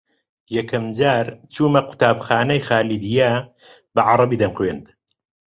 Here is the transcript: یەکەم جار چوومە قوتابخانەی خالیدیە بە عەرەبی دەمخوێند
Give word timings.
یەکەم 0.57 0.85
جار 0.97 1.25
چوومە 1.53 1.81
قوتابخانەی 1.87 2.65
خالیدیە 2.67 3.31
بە 3.93 4.01
عەرەبی 4.09 4.41
دەمخوێند 4.41 4.85